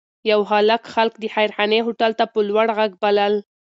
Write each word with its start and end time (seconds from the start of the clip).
یو 0.31 0.39
هلک 0.51 0.83
خلک 0.93 1.13
د 1.19 1.23
خیرخانې 1.35 1.79
هوټل 1.87 2.11
ته 2.19 2.25
په 2.33 2.39
لوړ 2.49 2.67
غږ 2.77 2.91
بلل. 3.03 3.33